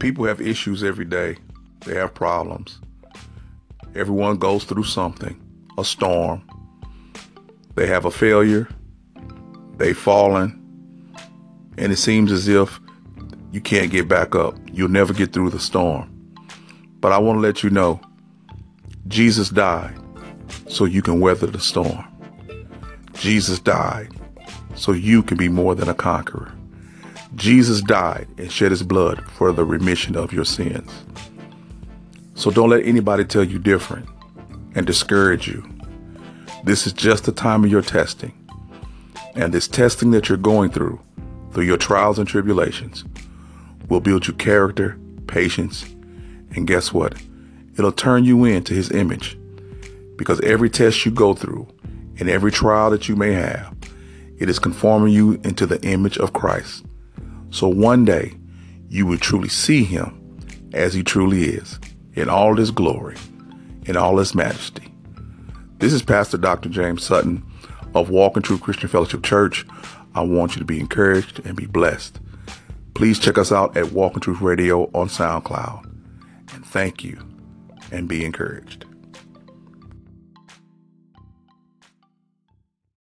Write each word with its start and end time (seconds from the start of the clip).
people 0.00 0.24
have 0.24 0.40
issues 0.40 0.82
every 0.82 1.04
day. 1.04 1.36
They 1.86 1.94
have 1.94 2.12
problems. 2.14 2.80
Everyone 3.94 4.38
goes 4.38 4.64
through 4.64 4.84
something, 4.84 5.40
a 5.78 5.84
storm. 5.84 6.42
They 7.76 7.86
have 7.86 8.04
a 8.04 8.10
failure. 8.10 8.68
They've 9.76 9.96
fallen. 9.96 10.56
And 11.78 11.92
it 11.92 11.96
seems 11.96 12.32
as 12.32 12.48
if 12.48 12.80
you 13.52 13.60
can't 13.60 13.90
get 13.90 14.08
back 14.08 14.34
up. 14.34 14.54
You'll 14.72 14.88
never 14.88 15.12
get 15.12 15.32
through 15.32 15.50
the 15.50 15.60
storm. 15.60 16.08
But 17.00 17.12
I 17.12 17.18
want 17.18 17.36
to 17.36 17.40
let 17.40 17.62
you 17.62 17.70
know 17.70 18.00
Jesus 19.06 19.48
died 19.50 19.98
so 20.68 20.84
you 20.84 21.02
can 21.02 21.20
weather 21.20 21.46
the 21.46 21.60
storm. 21.60 22.04
Jesus 23.14 23.58
died 23.58 24.12
so 24.74 24.92
you 24.92 25.22
can 25.22 25.36
be 25.36 25.48
more 25.48 25.74
than 25.74 25.88
a 25.88 25.94
conqueror. 25.94 26.52
Jesus 27.34 27.80
died 27.80 28.26
and 28.38 28.50
shed 28.50 28.70
his 28.70 28.82
blood 28.82 29.24
for 29.30 29.52
the 29.52 29.64
remission 29.64 30.16
of 30.16 30.32
your 30.32 30.44
sins. 30.44 30.90
So 32.34 32.50
don't 32.50 32.70
let 32.70 32.84
anybody 32.84 33.24
tell 33.24 33.44
you 33.44 33.58
different 33.58 34.08
and 34.74 34.86
discourage 34.86 35.46
you. 35.46 35.68
This 36.64 36.86
is 36.86 36.92
just 36.92 37.24
the 37.24 37.32
time 37.32 37.64
of 37.64 37.70
your 37.70 37.82
testing. 37.82 38.32
And 39.34 39.54
this 39.54 39.68
testing 39.68 40.10
that 40.10 40.28
you're 40.28 40.38
going 40.38 40.70
through, 40.70 41.00
through 41.52 41.64
your 41.64 41.76
trials 41.76 42.18
and 42.18 42.26
tribulations, 42.26 43.04
will 43.88 44.00
build 44.00 44.26
you 44.26 44.34
character, 44.34 44.98
patience, 45.26 45.84
and 46.54 46.66
guess 46.66 46.92
what? 46.92 47.14
It'll 47.76 47.92
turn 47.92 48.24
you 48.24 48.44
into 48.44 48.74
his 48.74 48.90
image. 48.90 49.38
Because 50.16 50.40
every 50.40 50.68
test 50.68 51.06
you 51.06 51.12
go 51.12 51.32
through 51.32 51.66
and 52.18 52.28
every 52.28 52.52
trial 52.52 52.90
that 52.90 53.08
you 53.08 53.16
may 53.16 53.32
have, 53.32 53.74
it 54.38 54.50
is 54.50 54.58
conforming 54.58 55.12
you 55.12 55.40
into 55.44 55.66
the 55.66 55.80
image 55.82 56.18
of 56.18 56.32
Christ. 56.32 56.84
So 57.50 57.68
one 57.68 58.04
day 58.04 58.36
you 58.88 59.06
will 59.06 59.18
truly 59.18 59.48
see 59.48 59.84
him 59.84 60.38
as 60.72 60.94
he 60.94 61.02
truly 61.02 61.44
is, 61.44 61.78
in 62.14 62.28
all 62.28 62.56
his 62.56 62.70
glory, 62.70 63.16
in 63.86 63.96
all 63.96 64.18
his 64.18 64.34
majesty. 64.34 64.92
This 65.78 65.92
is 65.92 66.02
Pastor 66.02 66.38
Dr. 66.38 66.68
James 66.68 67.02
Sutton 67.02 67.44
of 67.94 68.10
Walking 68.10 68.42
Truth 68.42 68.60
Christian 68.62 68.88
Fellowship 68.88 69.22
Church. 69.22 69.66
I 70.14 70.22
want 70.22 70.54
you 70.54 70.60
to 70.60 70.64
be 70.64 70.78
encouraged 70.78 71.40
and 71.44 71.56
be 71.56 71.66
blessed. 71.66 72.20
Please 72.94 73.18
check 73.18 73.38
us 73.38 73.50
out 73.50 73.76
at 73.76 73.92
Walking 73.92 74.20
Truth 74.20 74.40
Radio 74.40 74.84
on 74.94 75.08
SoundCloud. 75.08 75.84
And 76.54 76.66
thank 76.66 77.02
you 77.02 77.18
and 77.90 78.08
be 78.08 78.24
encouraged. 78.24 78.84